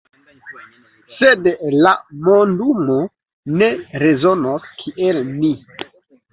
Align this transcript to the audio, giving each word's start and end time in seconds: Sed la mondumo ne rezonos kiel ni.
Sed 1.17 1.49
la 1.83 1.91
mondumo 2.29 2.97
ne 3.61 3.71
rezonos 4.07 4.69
kiel 4.83 5.25
ni. 5.33 5.57